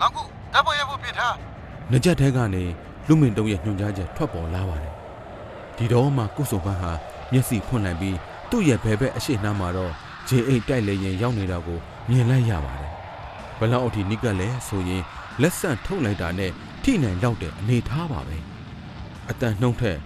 [0.00, 1.34] လောင်ကူဓာတ်ပေါ်ရဖို့ပြင်ထား။
[1.92, 2.64] ငကြက်ထဲကနေ
[3.06, 4.94] လူမင်တုံးရဲ့ညွှန်ကြားချက်ထွက်ပေါ်လာပါတယ်။
[5.76, 6.92] ဒီတော့မှကုစုံဖန်းဟာ
[7.32, 8.16] မျက်စိဖွင့်လိုက်ပြီး
[8.50, 9.92] သူ့ရဲ့ဘဲဘက်အရှိနှမ်းမှာတော့
[10.28, 12.92] ဂျေအိတ်တိုက်လေရင်ရောက်နေတာကိုမြင်လိုက်ရပါတယ်။
[13.58, 15.02] ဘလောက်အထိနိကက်လဲဆိုရင်
[15.42, 16.50] လက်ဆန့်ထုတ်လိုက်တာနဲ့
[16.82, 18.36] ထိနိုင်တော့တဲ့အနေထားပါပဲ။
[19.30, 19.98] အတန်နှုံးထက်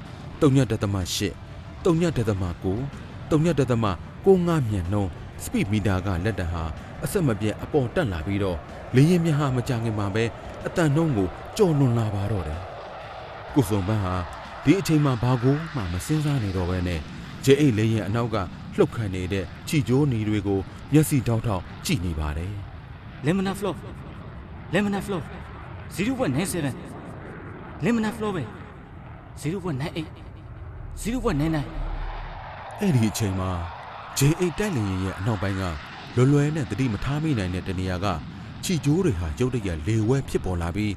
[0.43, 0.97] တုံညက်တသမ
[1.41, 2.45] 8တုံညက်တသမ
[2.89, 5.11] 9တုံညက်တသမ6ငါမြန်နှုံး
[5.43, 6.65] စပီမီတာကလက်တံဟာ
[7.05, 8.59] အဆက်မပြတ်အပေါ်တက်လာပြီးတော့
[8.95, 10.25] လေရင်မြဟာမကြခင်မှာပဲ
[10.67, 12.61] အတန်နှုံးကိုကြော်လွန်လာပါတော့တယ်။
[13.55, 14.15] ကုစုံပန်းဟာ
[14.65, 17.01] ဒီအချိန်မှာဘာကိုမှမစင်စားနေတော့ဘဲနဲ့
[17.45, 18.37] ဂျေအိတ်လေရင်အနောက်က
[18.79, 20.61] လှုပ်ခတ်နေတဲ့ချီကျိုးနီတွေကို
[20.93, 22.53] မျက်စိတောက်တောက်ကြည့်နေပါတယ်
[23.25, 23.77] လေမနာဖလော့
[24.73, 25.23] လေမနာဖလော့
[25.95, 28.43] 0197လေမနာဖလော့ပဲ
[29.41, 30.07] 0198
[31.03, 31.87] 0199။
[32.81, 33.51] အဲ့ဒီအချိန်မှာ
[34.19, 35.63] ဂျေအိတ်တိုက်လေရင်ရဲ့အနောက်ပိုင်းက
[36.17, 38.07] လွယ်လွယ်နဲ့တတိမထားမိနိုင်တဲ့တနေရာက
[38.65, 40.95] ချီကျိုးတွေဟာရုတ်တရက်လေဝဲဖြစ်ပေါ်လာပြီး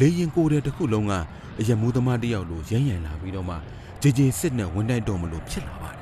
[0.00, 1.12] လေရင်ကိုယ်တဲ့တစ်ခုလုံးက
[1.60, 3.56] အယမူသမားတစ်ယောက်လိုရမ်းရံလာပြီးတော့မှ
[4.02, 6.01] ဂျေဂျေစစ်နဲ့ဝင်တိုက်တော်မလို့ဖြစ်လာပါတယ်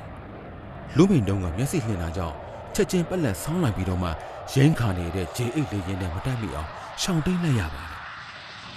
[0.97, 2.35] လူမိန်တုံးကမျက်စိလှင်တာကြောင့်
[2.75, 4.09] ချက်ချင်းပက်လက်ဆောင်းလိုက်ပြီးတော့မှ
[4.53, 6.69] ရင်းခါနေတဲ့ဂျေအိတ်လေရင်နဲ့မတိုက်မိအောင်
[7.01, 7.97] ရှောင်တိန်လိုက်ရပါတယ်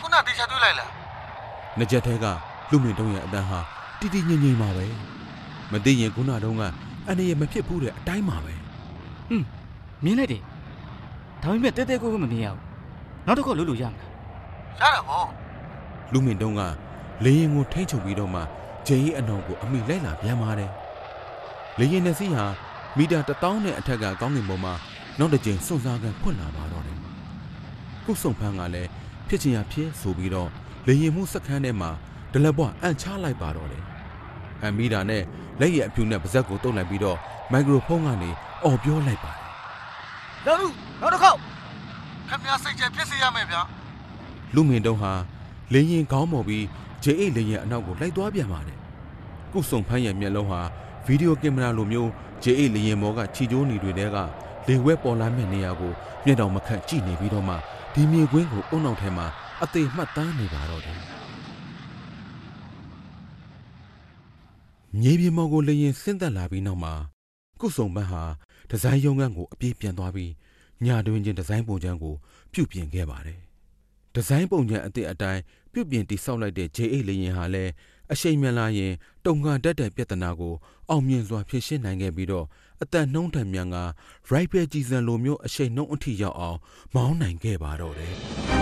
[0.00, 0.90] ခုနတေချာတွေ့လိုက်လား။
[1.78, 2.26] ငကြက်ထဲက
[2.70, 3.58] လူမိန်တုံးရဲ့အတန်းဟာ
[3.98, 4.86] တီတီငိမ့်ငိမ့်ပါပဲ။
[5.72, 6.62] မသိရင်ခုနတုန်းက
[7.08, 8.54] အန်ရမဖြစ်ဘူးတဲ့အတိုင်းပါပဲ။
[9.28, 9.46] ဟွန်း
[10.04, 10.42] မြင်လိုက်တယ်
[11.42, 12.60] ဒါပေမဲ့တဲတဲကိုကိုမမြင်ရဘူး
[13.26, 13.94] နောက်တစ်ခေါက်လုပ်လို့ရမ
[14.80, 15.24] လားရတာဗော
[16.12, 16.60] လူမင်တုံးက
[17.24, 18.40] လေရင်ကိုထိမ့်ချုပ်ပြီးတော့မှ
[18.86, 20.70] ဂျေကြီးအနောင်ကိုအမိလိုက်လာပြန်ပါတယ်။
[21.78, 22.44] လေရင်နှစ်စီးဟာ
[22.96, 24.74] မီတာ1000နဲ့အထက်ကကောင်းကင်ပေါ်မှာ
[25.18, 26.98] နောက်တစ်ကြိမ်စွန့်စားကန်ဖွင့်လာပါတော့တယ်။
[28.04, 28.90] ကုစုံဖန်းကလည်း
[29.28, 30.50] ဖြစ်ချင်ရဖြစ်ဆိုပြီးတော့
[30.86, 31.90] လေရင်မှုစက္ကန့်ထဲမှာ
[32.32, 33.82] ဒလက်ဘွားအန်ချလိုက်ပါတော့တယ်။
[34.62, 35.22] အန်မီတာနဲ့
[35.60, 37.18] လက်ရည်အဖြူနဲ့ပါဇက်ကိုတုတ်လိုက်ပြီးတော့
[37.52, 38.30] မိုက်ခရိုဖုန်းကနေ
[38.64, 39.44] အော်ပြောလိုက်ပါတယ်
[40.46, 40.68] လောင်လူ
[41.00, 41.38] နောက်တစ်ခေါက်
[42.28, 43.60] ခင်ဗျားစိတ်ကြဖြစ်စေရမယ်ဗျာ
[44.54, 45.12] လူမင်တုံးဟာ
[45.72, 46.64] လေရင်ကောင်းမော်ပြီး
[47.02, 48.78] ဂျေအိတ်လေရင်အနောက်ကိုလိုက်သွားပြန်ပါတယ်
[49.52, 50.60] ကုစုံဖန်းရဲ့မျက်လုံးဟာ
[51.06, 52.10] ဗီဒီယိုကင်မရာလိုမျိုး
[52.42, 54.16] ဂျေအိတ်လေရင်မော်ကချီကျိုးနေတွေတဲက
[54.66, 55.92] လေဝဲပေါ်လာမဲ့နေရာကို
[56.24, 57.54] မျက်တောင်မခတ်ကြည့်နေပြီးတော့မှ
[57.94, 59.26] ဒီမြေကွင်းကိုအုံနောက်ထဲမှာ
[59.62, 60.98] အသေးမှတ်သားနေပါတော့တယ်
[65.00, 66.94] မြေပြင်မော်ကိုလေရင်ဆင်းသက်လာပြီးနောက်မှာ
[67.60, 68.22] ကုစုံဘတ်ဟာ
[68.70, 70.32] ဒီဇိုင်းရုံးခန်းကိုအပြေးပြန်သွားပြီး
[70.84, 72.14] ညတွင်ချင်းဒီဇိုင်းပုံချမ်းကို
[72.52, 73.40] ပြုပြင်ခဲ့ပါတယ်။
[74.14, 75.40] ဒီဇိုင်းပုံချမ်းအသစ်အတိုင်း
[75.72, 77.72] ပြုပြင်တိစောက်လိုက်တဲ့ JA လေရင်ဟာလည်း
[78.14, 78.92] အရှိန်မြန်လာရင်
[79.26, 80.54] တုံကန်တက်တဲ့ပြဿနာကို
[80.90, 82.46] အောင်မြင်စွာ ဖြေရှင်းနိုင်ခဲ့ပြီးတော့
[82.82, 83.78] အသက်နှုံးထန်မြန်က
[84.32, 86.58] right ပဲကြည်စံလိုမျိုး အရှိန်နှုံးအထိရောက်အောင်
[86.94, 88.14] မောင်းနိုင်ခဲ့ပါတော့တယ်။